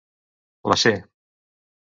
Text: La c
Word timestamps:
La 0.67 0.75
c 0.81 0.97